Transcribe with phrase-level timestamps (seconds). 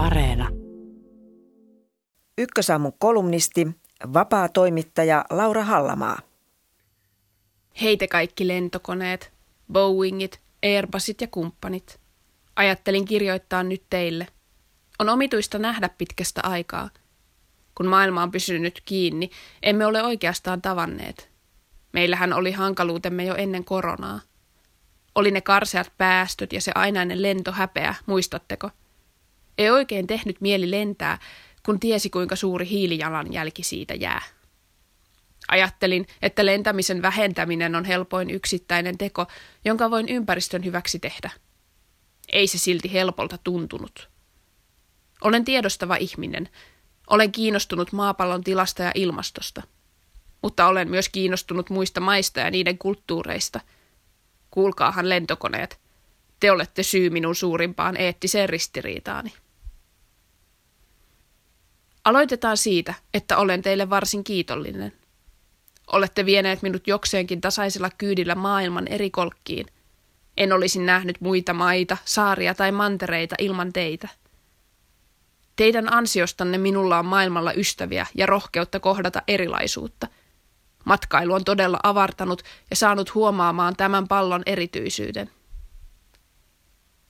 [0.00, 0.48] Areena.
[2.38, 3.68] Ykkösaamun kolumnisti,
[4.12, 6.18] vapaa toimittaja Laura Hallamaa.
[7.82, 9.32] Heitä kaikki lentokoneet,
[9.72, 12.00] Boeingit, Airbusit ja kumppanit.
[12.56, 14.26] Ajattelin kirjoittaa nyt teille.
[14.98, 16.90] On omituista nähdä pitkästä aikaa.
[17.74, 19.30] Kun maailma on pysynyt kiinni,
[19.62, 21.30] emme ole oikeastaan tavanneet.
[21.92, 24.20] Meillähän oli hankaluutemme jo ennen koronaa.
[25.14, 28.70] Oli ne karseat päästöt ja se ainainen lentohäpeä, muistatteko?
[29.60, 31.18] Ei oikein tehnyt mieli lentää,
[31.62, 34.22] kun tiesi kuinka suuri hiilijalanjälki siitä jää.
[35.48, 39.26] Ajattelin, että lentämisen vähentäminen on helpoin yksittäinen teko,
[39.64, 41.30] jonka voin ympäristön hyväksi tehdä.
[42.32, 44.10] Ei se silti helpolta tuntunut.
[45.20, 46.48] Olen tiedostava ihminen.
[47.06, 49.62] Olen kiinnostunut maapallon tilasta ja ilmastosta.
[50.42, 53.60] Mutta olen myös kiinnostunut muista maista ja niiden kulttuureista.
[54.50, 55.80] Kuulkaahan lentokoneet.
[56.40, 59.32] Te olette syy minun suurimpaan eettiseen ristiriitaani.
[62.10, 64.92] Aloitetaan siitä, että olen teille varsin kiitollinen.
[65.92, 69.66] Olette vieneet minut jokseenkin tasaisella kyydillä maailman eri kolkkiin.
[70.36, 74.08] En olisi nähnyt muita maita, saaria tai mantereita ilman teitä.
[75.56, 80.06] Teidän ansiostanne minulla on maailmalla ystäviä ja rohkeutta kohdata erilaisuutta.
[80.84, 85.30] Matkailu on todella avartanut ja saanut huomaamaan tämän pallon erityisyyden.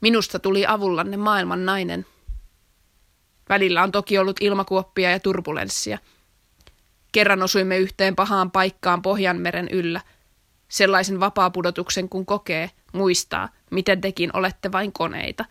[0.00, 2.06] Minusta tuli avullanne maailman nainen.
[3.48, 5.98] Välillä on toki ollut ilmakuoppia ja turbulenssia–
[7.14, 10.00] Kerran osuimme yhteen pahaan paikkaan Pohjanmeren yllä.
[10.68, 15.44] Sellaisen vapaapudotuksen kun kokee, muistaa, miten tekin olette vain koneita.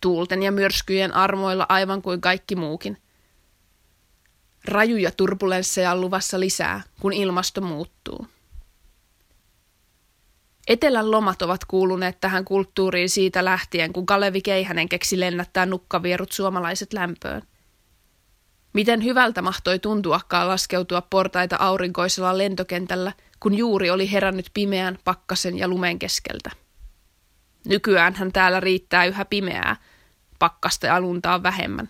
[0.00, 2.98] Tuulten ja myrskyjen armoilla aivan kuin kaikki muukin.
[4.64, 8.26] Rajuja turbulensseja on luvassa lisää, kun ilmasto muuttuu.
[10.68, 16.92] Etelän lomat ovat kuuluneet tähän kulttuuriin siitä lähtien, kun Kalevi Keihänen keksi lennättää nukkavierut suomalaiset
[16.92, 17.42] lämpöön.
[18.72, 25.68] Miten hyvältä mahtoi tuntuakaan laskeutua portaita aurinkoisella lentokentällä, kun juuri oli herännyt pimeän, pakkasen ja
[25.68, 26.50] lumen keskeltä.
[27.66, 29.76] Nykyään hän täällä riittää yhä pimeää,
[30.38, 31.88] pakkasta ja luntaa vähemmän.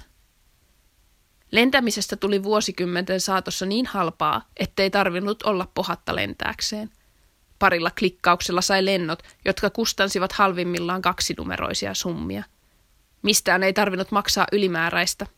[1.51, 6.91] Lentämisestä tuli vuosikymmenten saatossa niin halpaa, ettei tarvinnut olla pohatta lentääkseen.
[7.59, 12.45] Parilla klikkauksella sai lennot, jotka kustansivat halvimmillaan kaksinumeroisia summia.
[13.23, 15.27] Mistään ei tarvinnut maksaa ylimääräistä–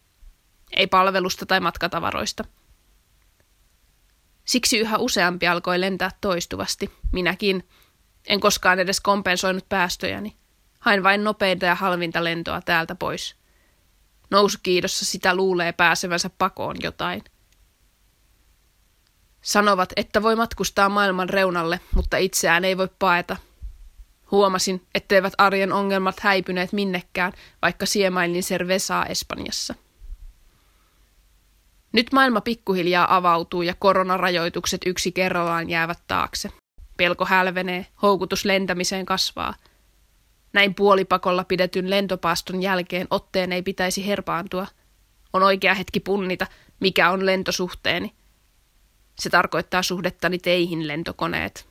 [0.72, 2.44] ei palvelusta tai matkatavaroista.
[4.44, 7.68] Siksi yhä useampi alkoi lentää toistuvasti, minäkin.
[8.26, 10.36] En koskaan edes kompensoinut päästöjäni.
[10.78, 13.36] Hain vain nopeinta ja halvinta lentoa täältä pois.
[14.30, 17.24] Nousukiidossa sitä luulee pääsevänsä pakoon jotain.
[19.46, 23.36] Sanovat, että voi matkustaa maailman reunalle, mutta itseään ei voi paeta.
[24.30, 29.74] Huomasin, etteivät arjen ongelmat häipyneet minnekään, vaikka siemailin Cervesaa Espanjassa.
[31.92, 36.50] Nyt maailma pikkuhiljaa avautuu ja koronarajoitukset yksi kerrallaan jäävät taakse.
[36.96, 39.54] Pelko hälvenee, houkutus lentämiseen kasvaa.
[40.52, 44.66] Näin puolipakolla pidetyn lentopaaston jälkeen otteen ei pitäisi herpaantua.
[45.32, 46.46] On oikea hetki punnita,
[46.80, 48.12] mikä on lentosuhteeni.
[49.18, 51.66] Se tarkoittaa suhdettani teihin lentokoneet.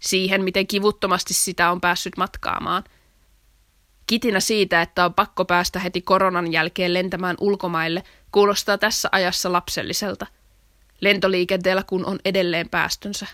[0.00, 2.84] Siihen, miten kivuttomasti sitä on päässyt matkaamaan–
[4.08, 10.26] Kitinä siitä, että on pakko päästä heti koronan jälkeen lentämään ulkomaille, kuulostaa tässä ajassa lapselliselta.
[11.00, 13.26] Lentoliikenteellä kun on edelleen päästönsä.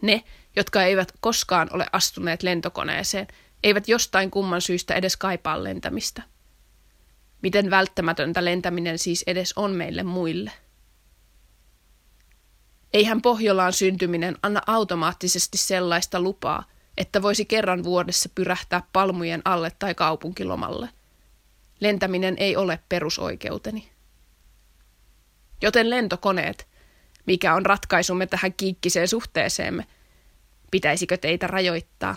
[0.00, 0.24] Ne,
[0.56, 3.26] jotka eivät koskaan ole astuneet lentokoneeseen,
[3.62, 6.22] eivät jostain kumman syystä edes kaipaa lentämistä.
[7.42, 10.52] Miten välttämätöntä lentäminen siis edes on meille muille?
[12.92, 16.64] Eihän Pohjolaan syntyminen anna automaattisesti sellaista lupaa,
[16.96, 20.88] että voisi kerran vuodessa pyrähtää palmujen alle tai kaupunkilomalle.
[21.80, 23.88] Lentäminen ei ole perusoikeuteni.
[25.62, 26.68] Joten lentokoneet,
[27.26, 29.86] mikä on ratkaisumme tähän kiikkiseen suhteeseemme,
[30.70, 32.16] pitäisikö teitä rajoittaa?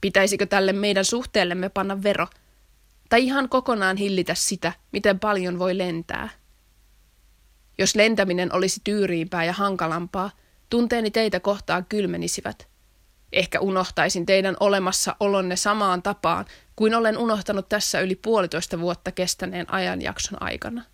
[0.00, 2.26] Pitäisikö tälle meidän suhteellemme panna vero?
[3.08, 6.28] Tai ihan kokonaan hillitä sitä, miten paljon voi lentää?
[7.78, 10.30] Jos lentäminen olisi tyyriimpää ja hankalampaa,
[10.70, 12.68] tunteeni teitä kohtaan kylmenisivät–
[13.32, 16.46] Ehkä unohtaisin teidän olemassaolonne samaan tapaan
[16.76, 20.84] kuin olen unohtanut tässä yli puolitoista vuotta kestäneen ajanjakson aikana.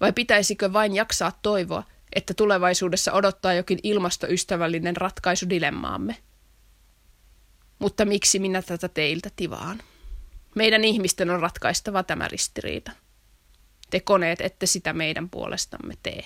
[0.00, 1.82] Vai pitäisikö vain jaksaa toivoa,
[2.14, 6.16] että tulevaisuudessa odottaa jokin ilmastoystävällinen ratkaisu dilemmaamme?
[7.78, 9.82] Mutta miksi minä tätä teiltä tivaan?
[10.54, 12.90] Meidän ihmisten on ratkaistava tämä ristiriita.
[13.90, 16.24] Te koneet ette sitä meidän puolestamme tee.